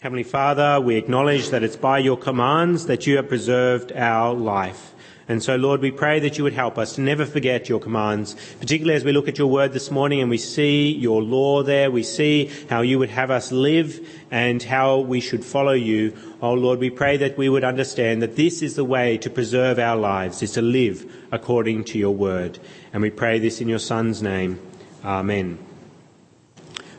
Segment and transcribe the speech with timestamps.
[0.00, 4.94] Heavenly Father, we acknowledge that it's by your commands that you have preserved our life.
[5.26, 8.36] And so, Lord, we pray that you would help us to never forget your commands,
[8.60, 11.90] particularly as we look at your word this morning and we see your law there.
[11.90, 16.14] We see how you would have us live and how we should follow you.
[16.42, 19.78] Oh, Lord, we pray that we would understand that this is the way to preserve
[19.78, 22.58] our lives, is to live according to your word.
[22.92, 24.60] And we pray this in your Son's name.
[25.02, 25.65] Amen.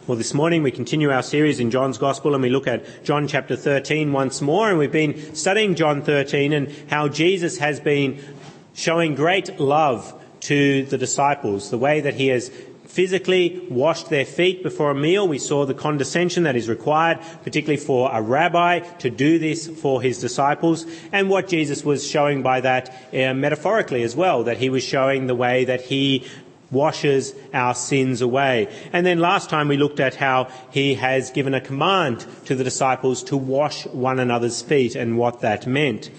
[0.07, 3.27] Well, this morning we continue our series in John's Gospel and we look at John
[3.27, 4.69] chapter 13 once more.
[4.69, 8.23] And we've been studying John 13 and how Jesus has been
[8.73, 12.49] showing great love to the disciples, the way that he has
[12.85, 15.27] physically washed their feet before a meal.
[15.27, 20.01] We saw the condescension that is required, particularly for a rabbi to do this for
[20.01, 24.69] his disciples, and what Jesus was showing by that uh, metaphorically as well, that he
[24.69, 26.25] was showing the way that he
[26.71, 28.67] washes our sins away.
[28.93, 32.63] And then last time we looked at how he has given a command to the
[32.63, 36.09] disciples to wash one another's feet and what that meant.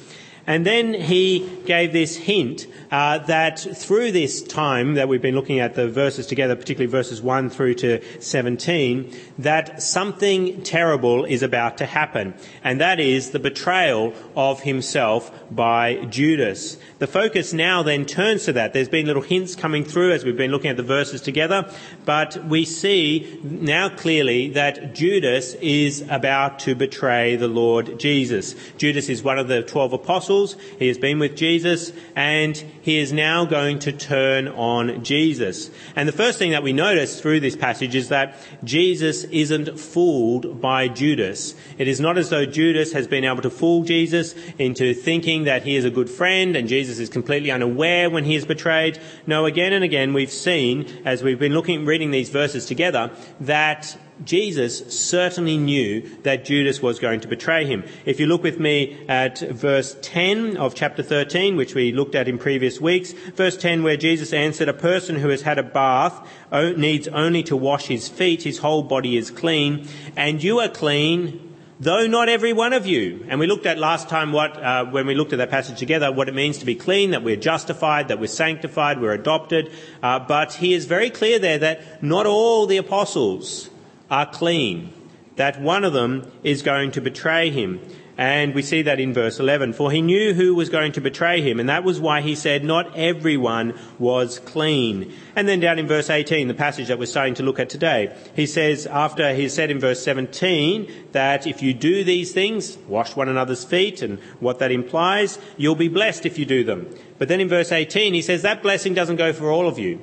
[0.49, 5.61] And then he gave this hint uh, that through this time that we've been looking
[5.61, 11.77] at the verses together, particularly verses 1 through to 17, that something terrible is about
[11.79, 12.33] to happen.
[12.65, 16.79] And that is the betrayal of himself by Judas.
[16.99, 18.73] The focus now then turns to that.
[18.73, 21.71] There's been little hints coming through as we've been looking at the verses together,
[22.07, 28.55] but we see now clearly that Judas is about to betray the Lord Jesus.
[28.79, 30.38] Judas is one of the twelve apostles.
[30.47, 35.71] He has been with Jesus and he is now going to turn on Jesus.
[35.97, 40.61] And the first thing that we notice through this passage is that Jesus isn't fooled
[40.61, 41.55] by Judas.
[41.77, 45.63] It is not as though Judas has been able to fool Jesus into thinking that
[45.63, 48.99] he is a good friend and Jesus is completely unaware when he is betrayed.
[49.27, 53.97] No, again and again we've seen, as we've been looking, reading these verses together, that
[54.25, 57.85] Jesus certainly knew that Judas was going to betray him.
[58.05, 62.29] If you look with me at verse 10 of chapter 13, which we looked at
[62.29, 66.27] in previous weeks, verse 10 where Jesus answered, a person who has had a bath
[66.53, 69.87] needs only to wash his feet, his whole body is clean,
[70.17, 73.25] and you are clean, though not every one of you.
[73.29, 76.11] And we looked at last time what, uh, when we looked at that passage together,
[76.11, 79.71] what it means to be clean, that we're justified, that we're sanctified, we're adopted.
[80.03, 83.71] Uh, but he is very clear there that not all the apostles
[84.11, 84.93] are clean.
[85.37, 87.81] That one of them is going to betray him.
[88.19, 89.75] And we see that in verse 11.
[89.75, 92.65] For he knew who was going to betray him, and that was why he said,
[92.65, 95.15] Not everyone was clean.
[95.37, 98.13] And then down in verse 18, the passage that we're starting to look at today,
[98.35, 103.15] he says, after he said in verse 17 that if you do these things, wash
[103.15, 106.93] one another's feet, and what that implies, you'll be blessed if you do them.
[107.19, 110.01] But then in verse 18, he says, That blessing doesn't go for all of you.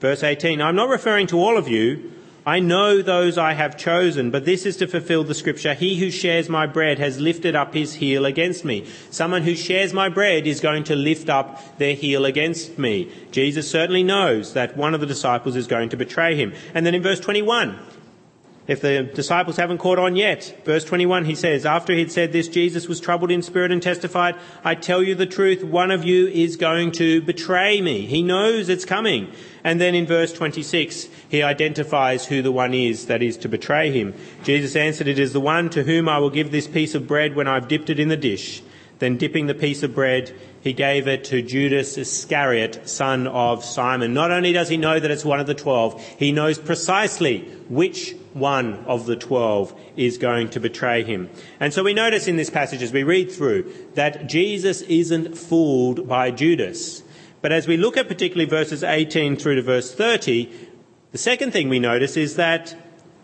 [0.00, 2.09] Verse 18, I'm not referring to all of you,
[2.46, 5.74] I know those I have chosen, but this is to fulfill the scripture.
[5.74, 8.86] He who shares my bread has lifted up his heel against me.
[9.10, 13.10] Someone who shares my bread is going to lift up their heel against me.
[13.30, 16.54] Jesus certainly knows that one of the disciples is going to betray him.
[16.72, 17.78] And then in verse 21,
[18.70, 22.46] if the disciples haven't caught on yet, verse 21, he says, after he'd said this,
[22.46, 26.28] Jesus was troubled in spirit and testified, I tell you the truth, one of you
[26.28, 28.06] is going to betray me.
[28.06, 29.32] He knows it's coming.
[29.64, 33.90] And then in verse 26, he identifies who the one is that is to betray
[33.90, 34.14] him.
[34.44, 37.34] Jesus answered, It is the one to whom I will give this piece of bread
[37.34, 38.62] when I've dipped it in the dish.
[39.00, 44.12] Then dipping the piece of bread, he gave it to Judas Iscariot, son of Simon.
[44.12, 48.14] Not only does he know that it's one of the twelve, he knows precisely which
[48.34, 51.30] one of the twelve is going to betray him.
[51.58, 56.06] And so we notice in this passage as we read through that Jesus isn't fooled
[56.06, 57.02] by Judas.
[57.42, 60.50] But as we look at particularly verses 18 through to verse 30,
[61.12, 62.76] the second thing we notice is that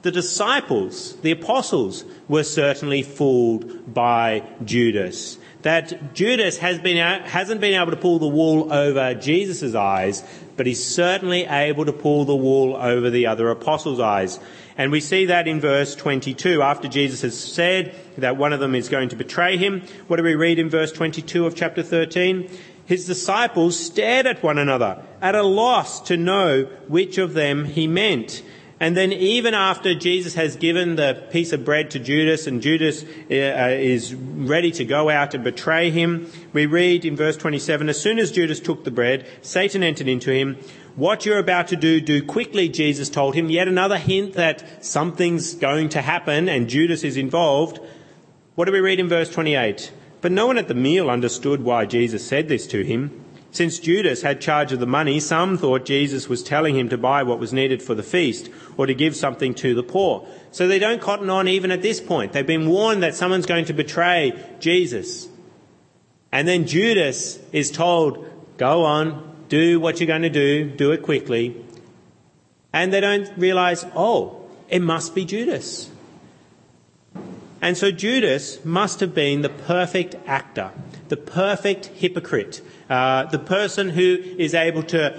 [0.02, 5.38] the disciples, the apostles, were certainly fooled by Judas.
[5.66, 10.22] That Judas has been, hasn't been able to pull the wool over Jesus' eyes,
[10.56, 14.38] but he's certainly able to pull the wool over the other apostles' eyes.
[14.78, 16.62] And we see that in verse 22.
[16.62, 20.22] After Jesus has said that one of them is going to betray him, what do
[20.22, 22.48] we read in verse 22 of chapter 13?
[22.86, 27.88] his disciples stared at one another, at a loss to know which of them he
[27.88, 28.42] meant.
[28.78, 33.04] And then even after Jesus has given the piece of bread to Judas and Judas
[33.04, 37.98] uh, is ready to go out and betray him, we read in verse 27, as
[37.98, 40.56] soon as Judas took the bread, Satan entered into him.
[40.94, 43.48] What you're about to do, do quickly, Jesus told him.
[43.48, 47.80] Yet another hint that something's going to happen and Judas is involved.
[48.56, 49.90] What do we read in verse 28?
[50.20, 53.25] But no one at the meal understood why Jesus said this to him.
[53.56, 57.22] Since Judas had charge of the money, some thought Jesus was telling him to buy
[57.22, 60.28] what was needed for the feast or to give something to the poor.
[60.50, 62.34] So they don't cotton on even at this point.
[62.34, 65.26] They've been warned that someone's going to betray Jesus.
[66.30, 71.02] And then Judas is told, go on, do what you're going to do, do it
[71.02, 71.56] quickly.
[72.74, 75.88] And they don't realize, oh, it must be Judas.
[77.62, 80.72] And so Judas must have been the perfect actor,
[81.08, 85.16] the perfect hypocrite, uh, the person who is able to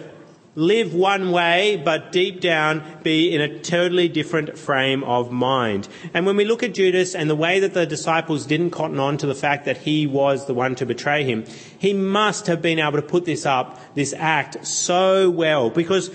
[0.57, 5.87] live one way, but deep down be in a totally different frame of mind.
[6.15, 9.17] And when we look at Judas and the way that the disciples didn't cotton on
[9.17, 11.45] to the fact that he was the one to betray him,
[11.77, 16.09] he must have been able to put this up, this act so well, because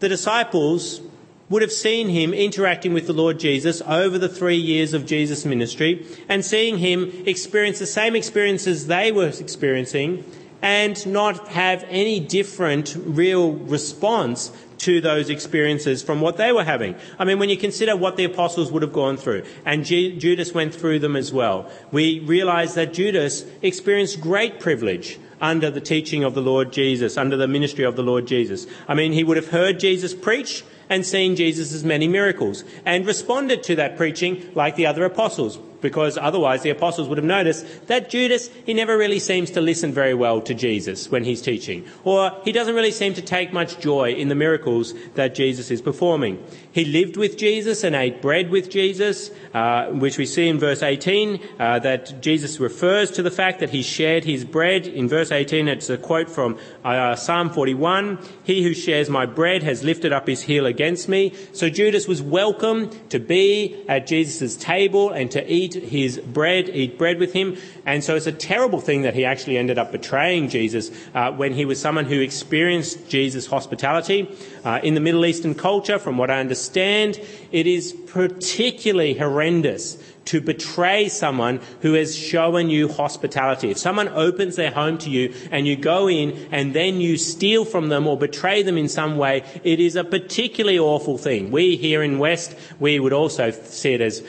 [0.00, 1.00] the disciples
[1.48, 5.44] would have seen him interacting with the Lord Jesus over the three years of Jesus'
[5.44, 10.24] ministry and seeing him experience the same experiences they were experiencing
[10.64, 16.94] and not have any different real response to those experiences from what they were having.
[17.18, 20.54] I mean, when you consider what the apostles would have gone through, and G- Judas
[20.54, 26.24] went through them as well, we realize that Judas experienced great privilege under the teaching
[26.24, 28.66] of the Lord Jesus, under the ministry of the Lord Jesus.
[28.88, 33.62] I mean, he would have heard Jesus preach and seen Jesus' many miracles and responded
[33.64, 38.08] to that preaching like the other apostles because otherwise the apostles would have noticed that
[38.08, 42.32] Judas, he never really seems to listen very well to Jesus when he's teaching, or
[42.42, 46.42] he doesn't really seem to take much joy in the miracles that Jesus is performing.
[46.72, 50.82] He lived with Jesus and ate bread with Jesus, uh, which we see in verse
[50.82, 54.86] 18, uh, that Jesus refers to the fact that he shared his bread.
[54.86, 59.62] In verse 18, it's a quote from uh, Psalm 41, He who shares my bread
[59.62, 61.34] has lifted up his heel against me.
[61.52, 66.98] So Judas was welcome to be at Jesus' table and to eat his bread, eat
[66.98, 67.56] bread with him.
[67.84, 71.52] And so it's a terrible thing that he actually ended up betraying Jesus uh, when
[71.52, 74.28] he was someone who experienced Jesus' hospitality.
[74.64, 77.20] Uh, in the Middle Eastern culture, from what I understand,
[77.52, 83.70] it is particularly horrendous to betray someone who has shown you hospitality.
[83.70, 87.64] If someone opens their home to you and you go in and then you steal
[87.64, 91.50] from them or betray them in some way, it is a particularly awful thing.
[91.50, 94.22] We here in West, we would also see it as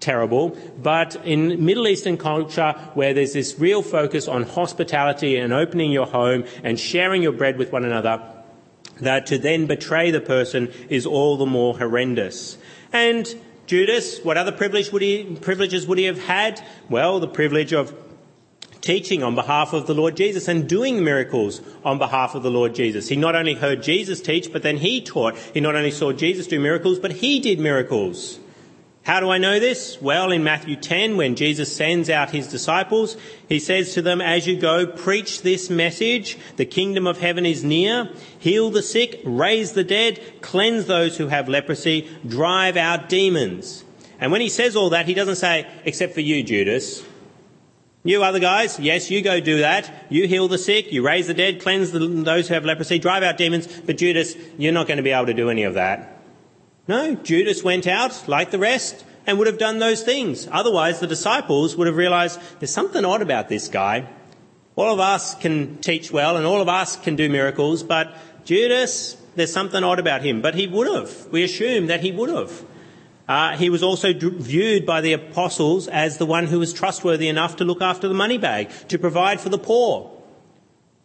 [0.00, 5.90] terrible, but in Middle Eastern culture where there's this real focus on hospitality and opening
[5.90, 8.22] your home and sharing your bread with one another,
[9.00, 12.58] that to then betray the person is all the more horrendous.
[12.92, 13.32] And
[13.66, 16.64] Judas, what other privilege would he, privileges would he have had?
[16.88, 17.94] Well, the privilege of
[18.80, 22.74] teaching on behalf of the Lord Jesus and doing miracles on behalf of the Lord
[22.74, 23.08] Jesus.
[23.08, 25.36] He not only heard Jesus teach, but then he taught.
[25.52, 28.38] He not only saw Jesus do miracles, but he did miracles.
[29.08, 30.02] How do I know this?
[30.02, 33.16] Well, in Matthew 10, when Jesus sends out his disciples,
[33.48, 36.36] he says to them, as you go, preach this message.
[36.56, 38.10] The kingdom of heaven is near.
[38.38, 43.82] Heal the sick, raise the dead, cleanse those who have leprosy, drive out demons.
[44.20, 47.02] And when he says all that, he doesn't say, except for you, Judas.
[48.04, 49.90] You other guys, yes, you go do that.
[50.10, 53.22] You heal the sick, you raise the dead, cleanse the, those who have leprosy, drive
[53.22, 53.68] out demons.
[53.68, 56.17] But Judas, you're not going to be able to do any of that.
[56.88, 60.48] No, Judas went out like the rest and would have done those things.
[60.50, 64.08] Otherwise, the disciples would have realized there's something odd about this guy.
[64.74, 69.18] All of us can teach well and all of us can do miracles, but Judas,
[69.36, 70.40] there's something odd about him.
[70.40, 71.26] But he would have.
[71.26, 72.64] We assume that he would have.
[73.28, 77.56] Uh, he was also viewed by the apostles as the one who was trustworthy enough
[77.56, 80.17] to look after the money bag, to provide for the poor.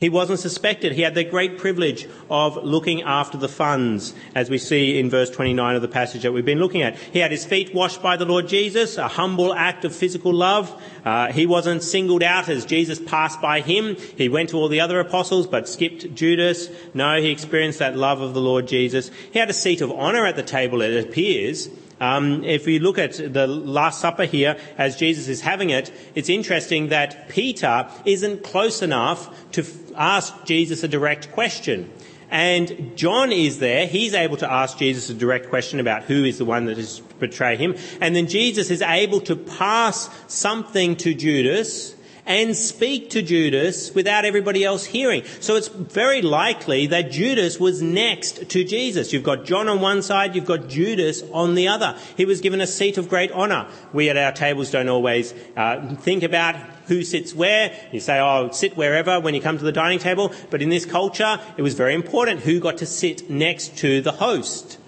[0.04, 0.92] He wasn't suspected.
[0.92, 5.30] He had the great privilege of looking after the funds, as we see in verse
[5.30, 6.98] 29 of the passage that we've been looking at.
[6.98, 10.70] He had his feet washed by the Lord Jesus, a humble act of physical love.
[11.06, 13.96] Uh, he wasn't singled out as Jesus passed by him.
[14.18, 16.68] He went to all the other apostles, but skipped Judas.
[16.94, 19.10] No, he experienced that love of the Lord Jesus.
[19.32, 21.70] He had a seat of honour at the table, it appears.
[22.02, 26.28] Um, if we look at the Last Supper here, as Jesus is having it, it's
[26.28, 29.64] interesting that Peter isn't close enough to
[29.96, 31.92] ask Jesus a direct question.
[32.30, 33.86] And John is there.
[33.86, 37.00] He's able to ask Jesus a direct question about who is the one that has
[37.20, 37.76] betrayed him.
[38.02, 41.96] And then Jesus is able to pass something to Judas
[42.26, 45.24] and speak to Judas without everybody else hearing.
[45.42, 49.14] So it's very likely that Judas was next to Jesus.
[49.14, 51.98] You've got John on one side, you've got Judas on the other.
[52.16, 53.70] He was given a seat of great honour.
[53.92, 56.56] We at our tables don't always uh, think about
[56.88, 57.74] who sits where.
[57.92, 60.34] You say, oh, sit wherever when you come to the dining table.
[60.50, 64.13] But in this culture, it was very important who got to sit next to the
[64.13, 64.80] host.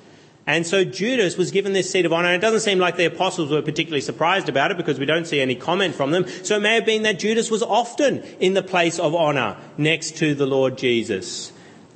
[0.48, 2.28] And so Judas was given this seat of honor.
[2.28, 5.26] And it doesn't seem like the apostles were particularly surprised about it because we don't
[5.26, 6.28] see any comment from them.
[6.44, 10.18] So it may have been that Judas was often in the place of honor next
[10.18, 11.52] to the Lord Jesus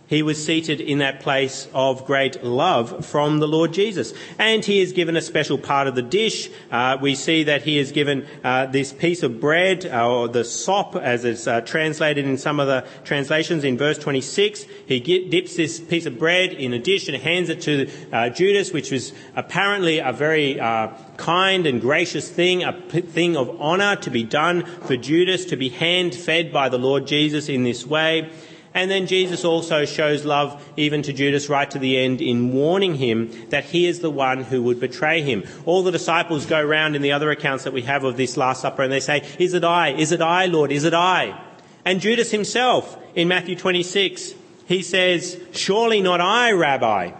[0.10, 4.12] he was seated in that place of great love from the Lord Jesus.
[4.40, 6.50] And he is given a special part of the dish.
[6.72, 10.44] Uh, we see that he is given uh, this piece of bread, uh, or the
[10.44, 14.66] sop, as it's uh, translated in some of the translations in verse 26.
[14.88, 18.74] He dips this piece of bread in a dish and hands it to uh, Judas,
[18.74, 20.88] which was apparently a very uh,
[21.18, 25.70] kind and gracious thing, a thing of honor to be done for Judas, to be
[25.70, 28.32] hand fed by the Lord Jesus in this way.
[28.74, 32.96] And then Jesus also shows love even to Judas right to the end in warning
[32.96, 35.44] him that he is the one who would betray him.
[35.66, 38.62] All the disciples go around in the other accounts that we have of this Last
[38.62, 39.90] Supper and they say, Is it I?
[39.94, 40.72] Is it I, Lord?
[40.72, 41.40] Is it I?
[41.84, 44.36] And Judas himself in Matthew 26,
[44.68, 47.12] he says, Surely not I, Rabbi.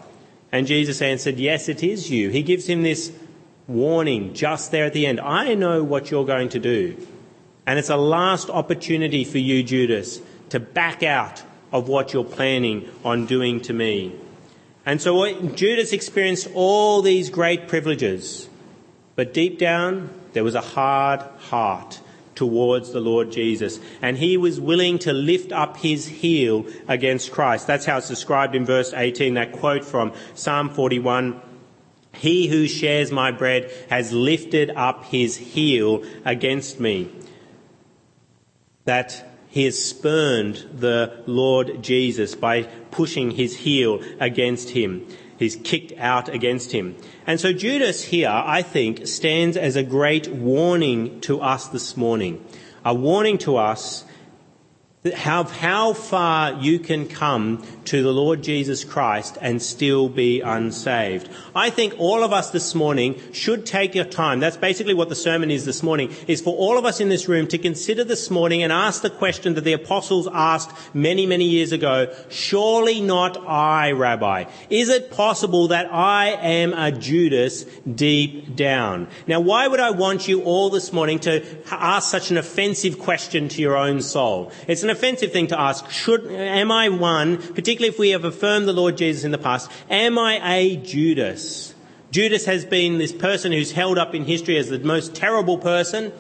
[0.52, 2.30] And Jesus answered, Yes, it is you.
[2.30, 3.12] He gives him this
[3.68, 5.20] warning just there at the end.
[5.20, 6.96] I know what you're going to do.
[7.66, 12.90] And it's a last opportunity for you, Judas, to back out of what you're planning
[13.06, 14.16] on doing to me.
[14.86, 18.50] And so Judas experienced all these great privileges,
[19.16, 22.00] but deep down there was a hard heart
[22.36, 23.80] towards the Lord Jesus.
[24.02, 27.68] And he was willing to lift up his heel against Christ.
[27.68, 31.42] That's how it's described in verse 18, that quote from Psalm 41.
[32.14, 37.12] He who shares my bread has lifted up his heel against me.
[38.86, 45.08] That he has spurned the Lord Jesus by pushing his heel against him.
[45.40, 46.96] He's kicked out against him.
[47.26, 52.46] And so Judas here, I think, stands as a great warning to us this morning.
[52.86, 54.06] A warning to us
[55.16, 61.30] how, how far you can come to the Lord Jesus Christ and still be unsaved.
[61.56, 64.42] I think all of us this morning should take your time.
[64.42, 67.30] That's basically what the sermon is this morning, is for all of us in this
[67.30, 71.46] room to consider this morning and ask the question that the apostles asked many, many
[71.46, 74.46] years ago, surely not I, Rabbi.
[74.70, 79.08] Is it possible that I am a Judas deep down?
[79.28, 83.48] Now, why would I want you all this morning to ask such an offensive question
[83.48, 84.52] to your own soul?
[84.68, 85.90] It's an offensive thing to ask.
[85.90, 89.72] Should, am I one, particularly if we have affirmed the Lord Jesus in the past,
[89.90, 91.74] am I a Judas?
[92.12, 96.12] Judas has been this person who's held up in history as the most terrible person,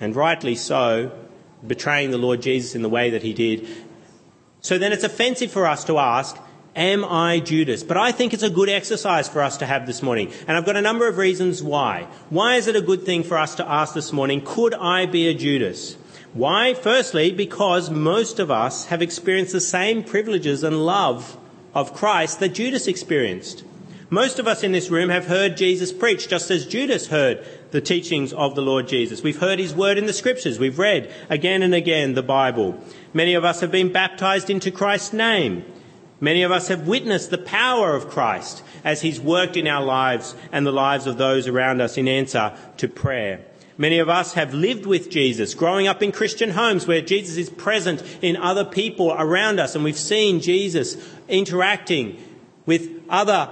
[0.00, 1.10] and rightly so,
[1.66, 3.68] betraying the Lord Jesus in the way that he did.
[4.60, 6.38] So then it's offensive for us to ask,
[6.74, 7.82] Am I Judas?
[7.82, 10.32] But I think it's a good exercise for us to have this morning.
[10.48, 12.06] And I've got a number of reasons why.
[12.30, 15.28] Why is it a good thing for us to ask this morning, could I be
[15.28, 15.98] a Judas?
[16.34, 16.72] Why?
[16.72, 21.36] Firstly, because most of us have experienced the same privileges and love
[21.74, 23.64] of Christ that Judas experienced.
[24.08, 27.80] Most of us in this room have heard Jesus preach just as Judas heard the
[27.80, 29.22] teachings of the Lord Jesus.
[29.22, 30.58] We've heard his word in the scriptures.
[30.58, 32.78] We've read again and again the Bible.
[33.14, 35.64] Many of us have been baptized into Christ's name.
[36.20, 40.34] Many of us have witnessed the power of Christ as he's worked in our lives
[40.52, 43.40] and the lives of those around us in answer to prayer.
[43.78, 47.50] Many of us have lived with Jesus, growing up in Christian homes where Jesus is
[47.50, 50.96] present in other people around us, and we've seen Jesus
[51.28, 52.22] interacting
[52.66, 53.48] with other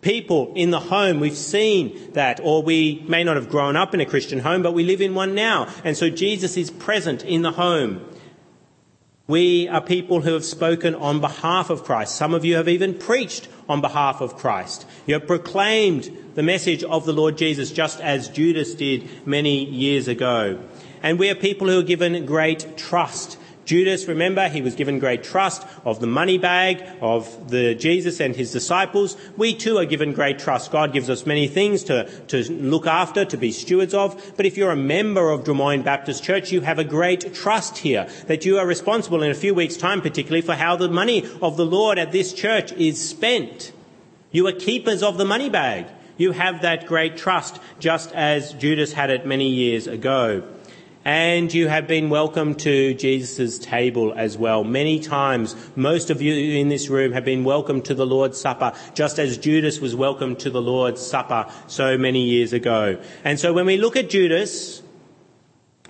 [0.00, 1.20] people in the home.
[1.20, 4.72] We've seen that, or we may not have grown up in a Christian home, but
[4.72, 8.04] we live in one now, and so Jesus is present in the home.
[9.26, 12.16] We are people who have spoken on behalf of Christ.
[12.16, 14.84] Some of you have even preached on behalf of Christ.
[15.06, 20.08] You have proclaimed the message of the Lord Jesus just as Judas did many years
[20.08, 20.58] ago.
[21.02, 23.38] And we are people who are given great trust
[23.70, 28.34] Judas, remember, he was given great trust of the money bag of the Jesus and
[28.34, 29.16] his disciples.
[29.36, 30.72] We too are given great trust.
[30.72, 34.32] God gives us many things to, to look after, to be stewards of.
[34.36, 38.08] But if you're a member of Drummoyne Baptist Church, you have a great trust here
[38.26, 41.56] that you are responsible in a few weeks' time, particularly for how the money of
[41.56, 43.70] the Lord at this church is spent.
[44.32, 45.86] You are keepers of the money bag.
[46.20, 50.42] You have that great trust, just as Judas had it many years ago.
[51.02, 54.62] And you have been welcome to Jesus' table as well.
[54.62, 58.74] Many times, most of you in this room have been welcomed to the Lord's Supper,
[58.92, 63.00] just as Judas was welcomed to the Lord's Supper so many years ago.
[63.24, 64.79] And so when we look at Judas,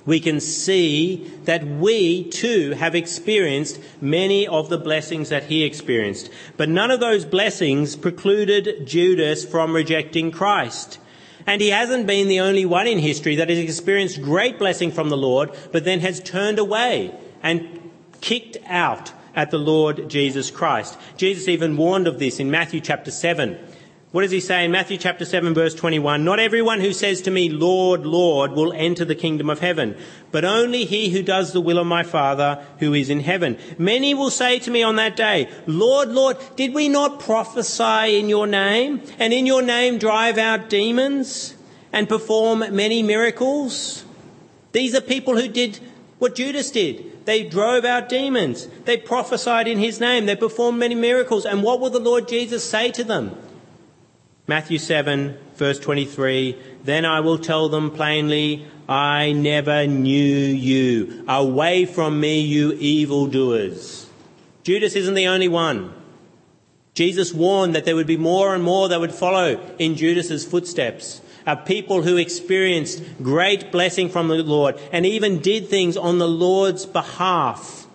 [0.07, 6.31] we can see that we too have experienced many of the blessings that he experienced.
[6.57, 10.99] But none of those blessings precluded Judas from rejecting Christ.
[11.47, 15.09] And he hasn't been the only one in history that has experienced great blessing from
[15.09, 17.91] the Lord, but then has turned away and
[18.21, 20.99] kicked out at the Lord Jesus Christ.
[21.17, 23.59] Jesus even warned of this in Matthew chapter 7
[24.13, 26.25] What does he say in Matthew chapter 7 verse 21?
[26.25, 29.97] Not everyone who says to me, Lord, Lord, will enter the kingdom of heaven,
[30.33, 33.57] but only he who does the will of my Father who is in heaven.
[33.79, 38.29] Many will say to me on that day, Lord, Lord, did we not prophesy in
[38.29, 41.55] your name and in your name drive out demons
[41.93, 44.05] and perform many miracles?
[44.73, 45.79] These are people who did
[46.19, 47.27] what Judas did.
[47.27, 48.67] They drove out demons.
[48.87, 50.27] They prophesied in his name.
[50.27, 51.47] They performed many miracles.
[51.47, 53.37] And what will the Lord Jesus say to them?
[54.51, 61.25] Matthew 7, verse 23 Then I will tell them plainly, I never knew you.
[61.29, 64.11] Away from me, you evildoers.
[64.65, 65.95] Judas isn't the only one.
[66.95, 71.21] Jesus warned that there would be more and more that would follow in Judas's footsteps.
[71.47, 76.27] Of people who experienced great blessing from the Lord and even did things on the
[76.27, 77.87] Lord's behalf.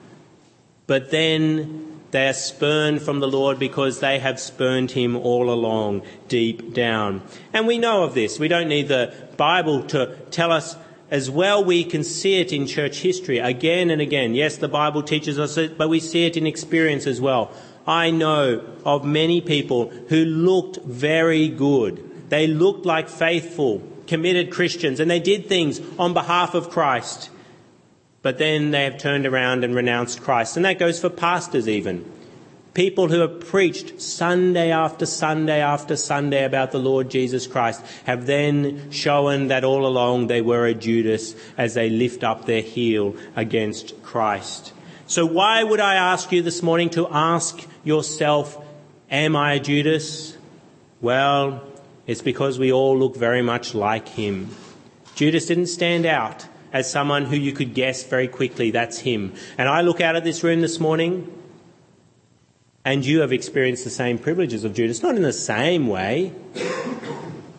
[0.88, 6.04] But then they are spurned from the Lord because they have spurned him all along,
[6.30, 7.22] deep down.
[7.52, 8.40] And we know of this.
[8.40, 10.78] We don't need the Bible to tell us
[11.12, 11.62] as well.
[11.62, 14.34] We can see it in church history again and again.
[14.34, 17.52] Yes, the Bible teaches us it, but we see it in experience as well.
[17.86, 22.30] I know of many people who looked very good.
[22.30, 27.30] They looked like faithful, committed Christians, and they did things on behalf of Christ
[28.26, 30.56] but then they have turned around and renounced Christ.
[30.56, 32.12] And that goes for pastors even.
[32.74, 38.26] People who have preached Sunday after Sunday after Sunday about the Lord Jesus Christ have
[38.26, 43.16] then shown that all along they were a Judas as they lift up their heel
[43.36, 44.74] against Christ.
[45.06, 48.58] So why would I ask you this morning to ask yourself,
[49.12, 50.36] am I a Judas?
[51.00, 51.62] Well,
[52.08, 54.50] it's because we all look very much like him.
[55.14, 59.34] Judas didn't stand out as someone who you could guess very quickly that's him.
[59.58, 61.34] And I look out at this room this morning
[62.84, 66.34] and you have experienced the same privileges of Judas, not in the same way.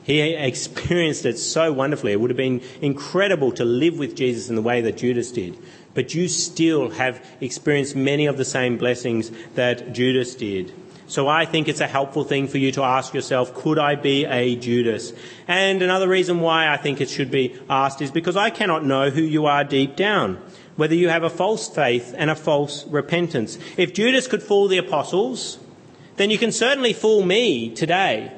[0.02, 2.12] He experienced it so wonderfully.
[2.12, 5.58] It would have been incredible to live with Jesus in the way that Judas did.
[5.94, 10.74] But you still have experienced many of the same blessings that Judas did.
[11.08, 14.24] So I think it's a helpful thing for you to ask yourself, could I be
[14.24, 15.12] a Judas?
[15.46, 19.10] And another reason why I think it should be asked is because I cannot know
[19.10, 20.38] who you are deep down,
[20.74, 23.56] whether you have a false faith and a false repentance.
[23.76, 25.58] If Judas could fool the apostles,
[26.16, 28.32] then you can certainly fool me today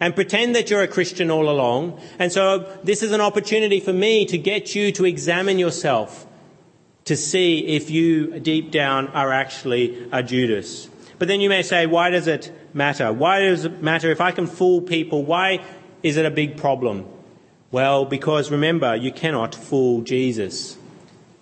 [0.00, 2.00] and pretend that you're a Christian all along.
[2.18, 6.26] And so this is an opportunity for me to get you to examine yourself
[7.04, 10.88] to see if you deep down are actually a Judas.
[11.18, 13.12] But then you may say, why does it matter?
[13.12, 15.24] Why does it matter if I can fool people?
[15.24, 15.64] Why
[16.02, 17.06] is it a big problem?
[17.70, 20.76] Well, because remember, you cannot fool Jesus.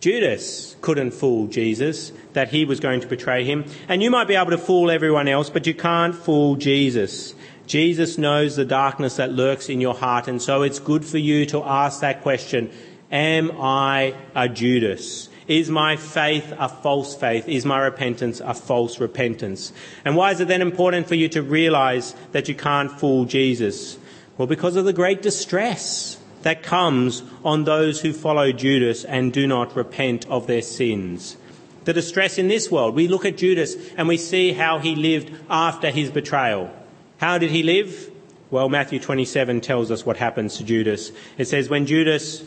[0.00, 3.64] Judas couldn't fool Jesus that he was going to betray him.
[3.88, 7.34] And you might be able to fool everyone else, but you can't fool Jesus.
[7.66, 11.46] Jesus knows the darkness that lurks in your heart, and so it's good for you
[11.46, 12.70] to ask that question
[13.10, 15.28] Am I a Judas?
[15.46, 17.48] Is my faith a false faith?
[17.48, 19.72] Is my repentance a false repentance?
[20.04, 23.98] And why is it then important for you to realize that you can't fool Jesus?
[24.38, 29.46] Well, because of the great distress that comes on those who follow Judas and do
[29.46, 31.36] not repent of their sins.
[31.84, 32.94] The distress in this world.
[32.94, 36.70] We look at Judas and we see how he lived after his betrayal.
[37.18, 38.10] How did he live?
[38.50, 41.12] Well, Matthew 27 tells us what happens to Judas.
[41.36, 42.44] It says, when Judas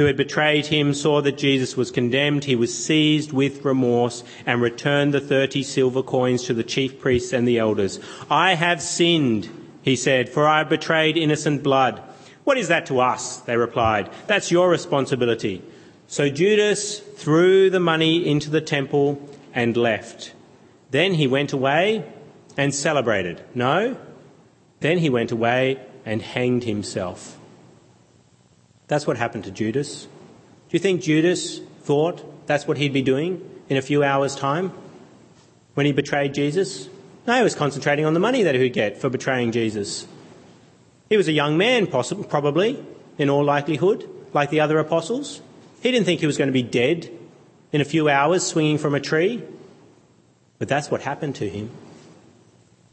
[0.00, 4.62] who had betrayed him saw that Jesus was condemned, he was seized with remorse and
[4.62, 8.00] returned the thirty silver coins to the chief priests and the elders.
[8.30, 9.50] I have sinned,
[9.82, 12.02] he said, for I have betrayed innocent blood.
[12.44, 13.40] What is that to us?
[13.40, 14.10] They replied.
[14.26, 15.62] That's your responsibility.
[16.06, 19.20] So Judas threw the money into the temple
[19.52, 20.32] and left.
[20.90, 22.10] Then he went away
[22.56, 23.42] and celebrated.
[23.54, 23.98] No.
[24.80, 27.38] Then he went away and hanged himself.
[28.90, 30.02] That's what happened to Judas.
[30.02, 30.08] Do
[30.70, 34.72] you think Judas thought that's what he'd be doing in a few hours' time
[35.74, 36.88] when he betrayed Jesus?
[37.24, 40.08] No, he was concentrating on the money that he'd get for betraying Jesus.
[41.08, 42.84] He was a young man, possibly, probably,
[43.16, 45.40] in all likelihood, like the other apostles.
[45.84, 47.08] He didn't think he was going to be dead
[47.70, 49.40] in a few hours swinging from a tree.
[50.58, 51.70] But that's what happened to him.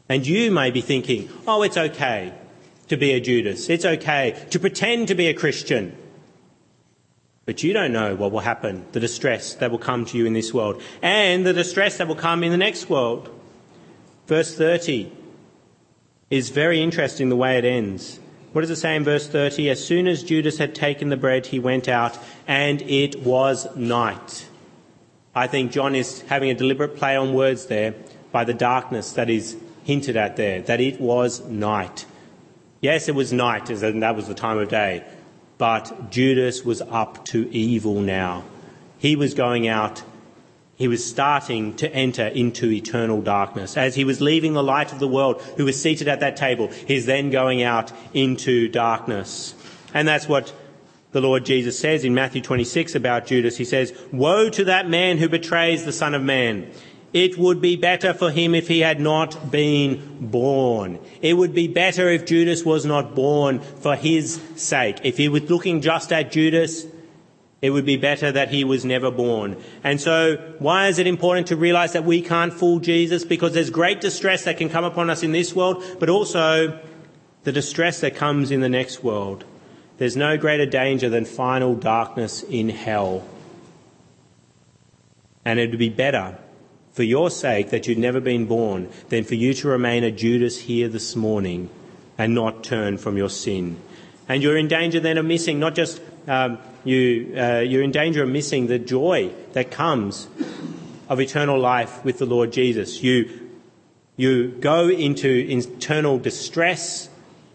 [0.08, 2.34] And you may be thinking, oh, it's okay
[2.88, 3.68] to be a Judas.
[3.68, 5.96] It's okay to pretend to be a Christian.
[7.44, 10.34] But you don't know what will happen, the distress that will come to you in
[10.34, 13.30] this world, and the distress that will come in the next world.
[14.26, 15.10] Verse 30
[16.30, 18.20] is very interesting the way it ends.
[18.52, 19.70] What does it say in verse 30?
[19.70, 24.46] As soon as Judas had taken the bread, he went out, and it was night.
[25.34, 27.94] I think John is having a deliberate play on words there
[28.32, 32.04] by the darkness that is hinted at there, that it was night.
[32.80, 35.04] Yes, it was night, and that was the time of day,
[35.56, 38.44] but Judas was up to evil now.
[38.98, 40.02] He was going out,
[40.76, 43.76] he was starting to enter into eternal darkness.
[43.76, 46.68] As he was leaving the light of the world, who was seated at that table,
[46.68, 49.54] he's then going out into darkness.
[49.92, 50.52] And that's what
[51.10, 53.56] the Lord Jesus says in Matthew 26 about Judas.
[53.56, 56.70] He says, Woe to that man who betrays the Son of Man.
[57.12, 60.98] It would be better for him if he had not been born.
[61.22, 64.98] It would be better if Judas was not born for his sake.
[65.04, 66.84] If he was looking just at Judas,
[67.62, 69.56] it would be better that he was never born.
[69.82, 73.24] And so, why is it important to realize that we can't fool Jesus?
[73.24, 76.78] Because there's great distress that can come upon us in this world, but also
[77.44, 79.44] the distress that comes in the next world.
[79.96, 83.26] There's no greater danger than final darkness in hell.
[85.44, 86.38] And it would be better
[86.98, 90.58] for your sake that you'd never been born than for you to remain a Judas
[90.58, 91.70] here this morning
[92.18, 93.76] and not turn from your sin.
[94.28, 98.24] And you're in danger then of missing not just um, you, uh, you're in danger
[98.24, 100.26] of missing the joy that comes
[101.08, 103.00] of eternal life with the Lord Jesus.
[103.00, 103.48] You,
[104.16, 107.08] you go into eternal distress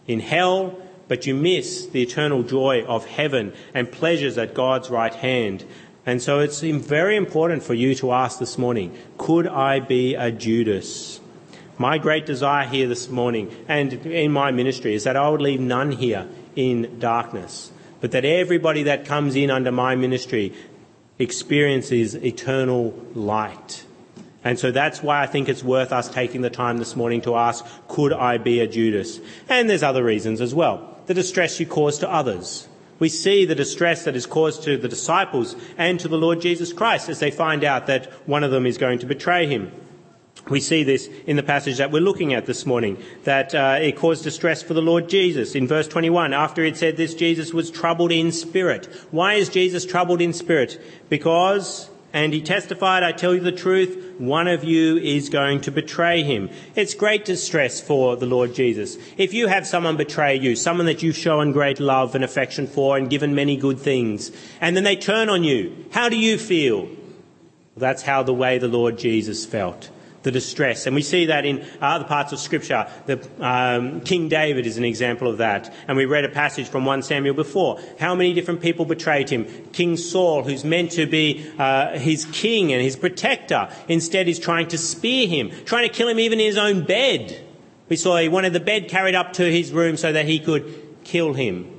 [0.07, 0.79] in hell,
[1.09, 5.65] but you miss the eternal joy of heaven and pleasures at God's right hand.
[6.05, 10.31] And so it's very important for you to ask this morning, could I be a
[10.31, 11.21] Judas?
[11.77, 15.61] My great desire here this morning and in my ministry is that I would leave
[15.61, 20.53] none here in darkness, but that everybody that comes in under my ministry
[21.19, 23.85] experiences eternal light.
[24.43, 27.35] And so that's why I think it's worth us taking the time this morning to
[27.35, 29.21] ask, could I be a Judas?
[29.47, 30.99] And there's other reasons as well.
[31.05, 32.67] The distress you cause to others
[33.03, 36.71] we see the distress that is caused to the disciples and to the Lord Jesus
[36.71, 39.73] Christ as they find out that one of them is going to betray him.
[40.49, 43.97] We see this in the passage that we're looking at this morning, that uh, it
[43.97, 45.53] caused distress for the Lord Jesus.
[45.53, 48.85] In verse 21, after it said this, Jesus was troubled in spirit.
[49.11, 50.81] Why is Jesus troubled in spirit?
[51.09, 55.71] Because and he testified, I tell you the truth, one of you is going to
[55.71, 56.49] betray him.
[56.75, 58.97] It's great distress for the Lord Jesus.
[59.17, 62.97] If you have someone betray you, someone that you've shown great love and affection for
[62.97, 66.87] and given many good things, and then they turn on you, how do you feel?
[67.75, 69.89] That's how the way the Lord Jesus felt
[70.23, 70.87] the distress.
[70.87, 72.87] And we see that in other parts of Scripture.
[73.05, 75.73] The, um, King David is an example of that.
[75.87, 77.79] And we read a passage from 1 Samuel before.
[77.99, 79.45] How many different people betrayed him?
[79.73, 84.67] King Saul, who's meant to be uh, his king and his protector, instead is trying
[84.69, 87.45] to spear him, trying to kill him even in his own bed.
[87.89, 91.03] We saw he wanted the bed carried up to his room so that he could
[91.03, 91.69] kill him.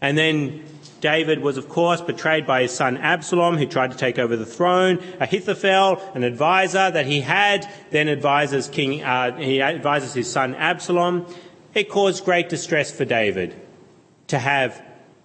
[0.00, 0.64] And then
[1.04, 4.46] David was, of course, betrayed by his son Absalom, who tried to take over the
[4.46, 5.00] throne.
[5.20, 11.26] Ahithophel, an advisor that he had, then advises King, uh, he advises his son Absalom.
[11.74, 13.54] It caused great distress for David
[14.28, 14.82] to have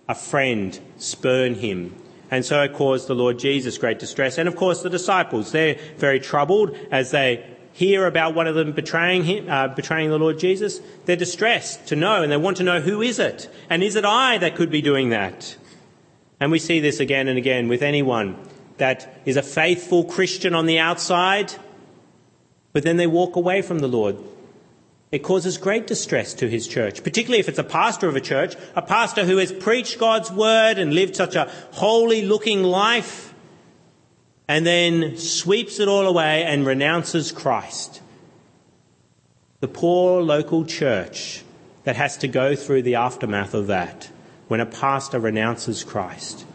[0.10, 1.96] a friend spurn him.
[2.30, 4.38] And so it caused the Lord Jesus great distress.
[4.38, 8.74] And of course, the disciples, they're very troubled as they hear about one of them
[8.74, 10.82] betraying him, uh, betraying the Lord Jesus.
[11.06, 14.04] They're distressed to know, and they want to know who is it, and is it
[14.04, 15.56] I that could be doing that?
[16.40, 18.38] And we see this again and again with anyone
[18.78, 21.54] that is a faithful Christian on the outside,
[22.72, 24.18] but then they walk away from the Lord.
[25.12, 28.56] It causes great distress to his church, particularly if it's a pastor of a church,
[28.76, 33.34] a pastor who has preached God's word and lived such a holy looking life,
[34.48, 38.02] and then sweeps it all away and renounces Christ.
[39.60, 41.44] The poor local church
[41.84, 44.10] that has to go through the aftermath of that
[44.50, 46.46] when a pastor renounces Christ.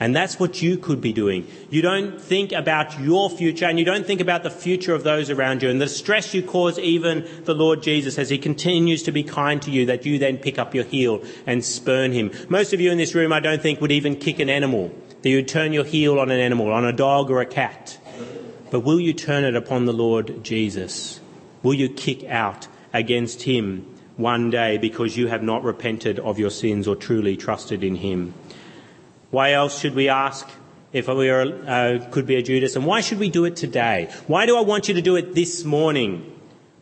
[0.00, 1.46] And that's what you could be doing.
[1.70, 5.30] You don't think about your future and you don't think about the future of those
[5.30, 9.12] around you and the stress you cause even the Lord Jesus as he continues to
[9.12, 12.32] be kind to you that you then pick up your heel and spurn him.
[12.48, 14.92] Most of you in this room I don't think would even kick an animal.
[15.22, 17.98] That you would turn your heel on an animal, on a dog or a cat.
[18.72, 21.20] But will you turn it upon the Lord Jesus?
[21.62, 26.50] Will you kick out against him one day because you have not repented of your
[26.50, 28.34] sins or truly trusted in him.
[29.30, 30.48] Why else should we ask
[30.92, 32.76] if we are, uh, could be a Judas?
[32.76, 34.08] And why should we do it today?
[34.26, 36.30] Why do I want you to do it this morning?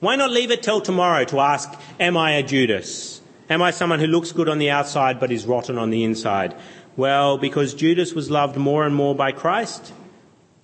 [0.00, 3.20] Why not leave it till tomorrow to ask, am I a Judas?
[3.48, 6.54] Am I someone who looks good on the outside but is rotten on the inside?
[6.96, 9.92] Well, because Judas was loved more and more by Christ.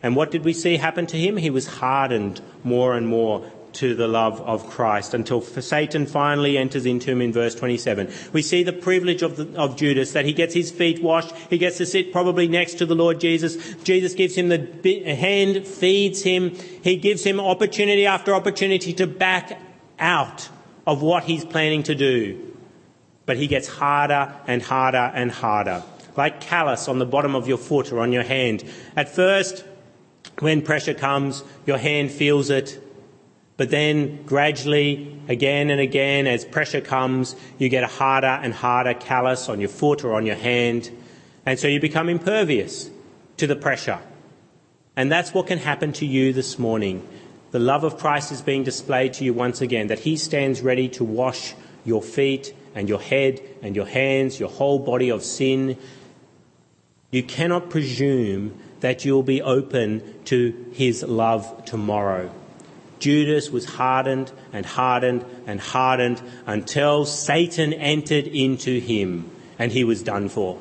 [0.02, 1.38] And what did we see happen to him?
[1.38, 6.86] He was hardened more and more to the love of Christ until Satan finally enters
[6.86, 8.12] into him in verse 27.
[8.32, 11.34] We see the privilege of, the, of Judas that he gets his feet washed.
[11.50, 13.74] He gets to sit probably next to the Lord Jesus.
[13.82, 16.54] Jesus gives him the hand, feeds him.
[16.82, 19.60] He gives him opportunity after opportunity to back
[19.98, 20.48] out
[20.86, 22.48] of what he's planning to do.
[23.28, 25.82] but he gets harder and harder and harder,
[26.16, 28.64] like callus on the bottom of your foot or on your hand.
[28.96, 29.66] At first,
[30.38, 32.82] when pressure comes, your hand feels it,
[33.58, 38.94] but then gradually, again and again, as pressure comes, you get a harder and harder
[38.94, 40.90] callus on your foot or on your hand,
[41.44, 42.88] and so you become impervious
[43.36, 43.98] to the pressure.
[44.96, 47.06] And that's what can happen to you this morning.
[47.50, 50.88] The love of Christ is being displayed to you once again, that He stands ready
[50.90, 55.76] to wash your feet and your head and your hands, your whole body of sin.
[57.10, 62.30] You cannot presume that you'll be open to His love tomorrow.
[62.98, 70.02] Judas was hardened and hardened and hardened until Satan entered into him and he was
[70.02, 70.58] done for.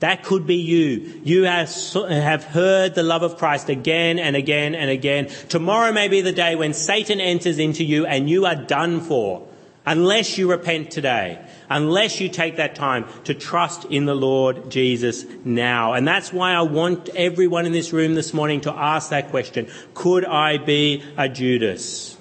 [0.00, 1.20] That could be you.
[1.22, 5.28] You have heard the love of Christ again and again and again.
[5.48, 9.46] Tomorrow may be the day when Satan enters into you and you are done for.
[9.84, 11.44] Unless you repent today.
[11.68, 15.94] Unless you take that time to trust in the Lord Jesus now.
[15.94, 19.68] And that's why I want everyone in this room this morning to ask that question.
[19.94, 22.16] Could I be a Judas?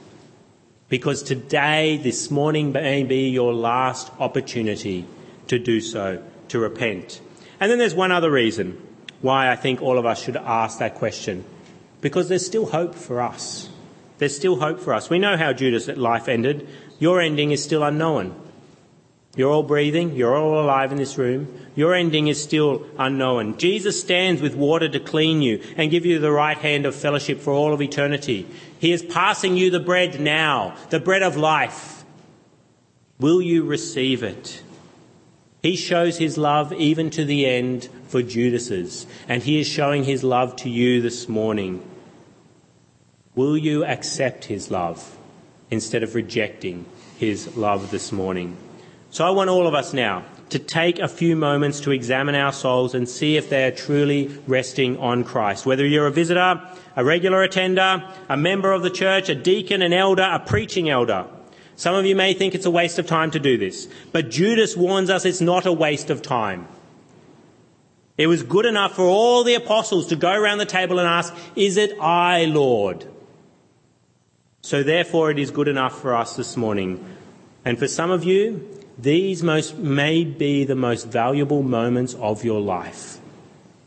[0.90, 5.06] Because today, this morning may be your last opportunity
[5.48, 7.22] to do so, to repent.
[7.60, 8.82] And then there's one other reason
[9.22, 11.46] why I think all of us should ask that question.
[12.02, 13.70] Because there's still hope for us.
[14.18, 15.10] There's still hope for us.
[15.10, 16.68] We know how Judas' life ended.
[17.02, 18.40] Your ending is still unknown.
[19.36, 20.16] You're all breathing.
[20.16, 21.48] You're all alive in this room.
[21.74, 23.58] Your ending is still unknown.
[23.58, 27.40] Jesus stands with water to clean you and give you the right hand of fellowship
[27.40, 28.46] for all of eternity.
[28.78, 32.06] He is passing you the bread now, the bread of life.
[33.20, 34.62] Will you receive it?
[35.64, 40.24] He shows his love even to the end for Judas's, and he is showing his
[40.24, 41.84] love to you this morning.
[43.34, 45.18] Will you accept his love
[45.72, 46.86] instead of rejecting
[47.18, 48.56] his love this morning?
[49.10, 52.52] So I want all of us now to take a few moments to examine our
[52.52, 55.66] souls and see if they are truly resting on Christ.
[55.66, 56.62] Whether you're a visitor,
[56.96, 61.26] a regular attender, a member of the church, a deacon, an elder, a preaching elder,
[61.78, 64.78] some of you may think it's a waste of time to do this, but Judas
[64.78, 66.68] warns us it's not a waste of time.
[68.18, 71.34] It was good enough for all the apostles to go around the table and ask,
[71.56, 73.11] Is it I, Lord?
[74.62, 77.04] So therefore, it is good enough for us this morning.
[77.66, 82.62] And for some of you, these most, may be the most valuable moments of your
[82.62, 83.20] life.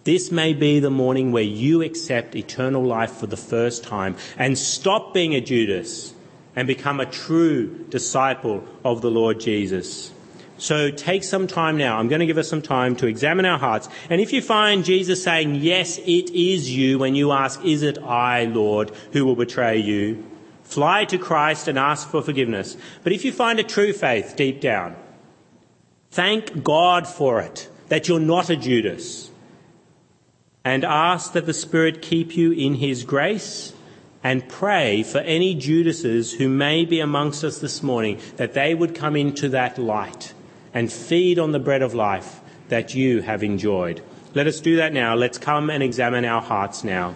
[0.02, 4.58] This may be the morning where you accept eternal life for the first time and
[4.58, 6.12] stop being a Judas
[6.56, 10.12] and become a true disciple of the Lord Jesus.
[10.58, 11.98] So take some time now.
[11.98, 13.88] I'm going to give us some time to examine our hearts.
[14.10, 17.98] And if you find Jesus saying, yes, it is you, when you ask, is it
[17.98, 20.24] I, Lord, who will betray you?
[20.64, 22.77] Fly to Christ and ask for forgiveness.
[23.03, 24.96] But if you find a true faith deep down,
[26.11, 29.31] thank God for it, that you're not a Judas.
[30.64, 33.74] And ask that the Spirit keep you in His grace
[34.24, 38.94] and pray for any Judases who may be amongst us this morning that they would
[38.94, 40.33] come into that light
[40.72, 44.03] and feed on the bread of life that you have enjoyed.
[44.33, 45.14] Let us do that now.
[45.14, 47.14] Let's come and examine our hearts now.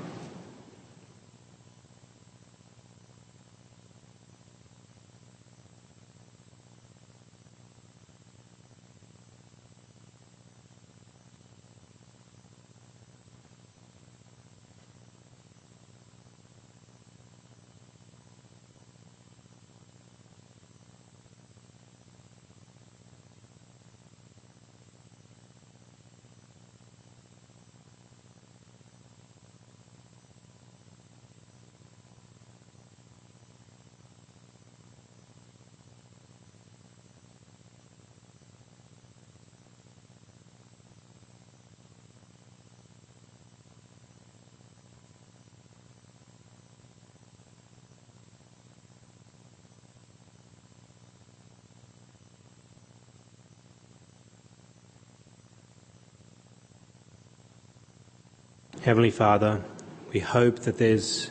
[58.83, 59.63] Heavenly Father,
[60.13, 61.31] we hope that there's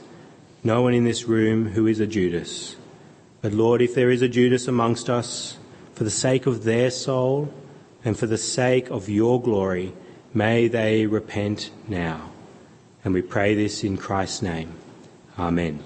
[0.64, 2.76] no one in this room who is a Judas.
[3.42, 5.58] But Lord, if there is a Judas amongst us,
[5.94, 7.52] for the sake of their soul
[8.04, 9.94] and for the sake of your glory,
[10.34, 12.32] may they repent now.
[13.04, 14.74] And we pray this in Christ's name.
[15.40, 15.84] Amen.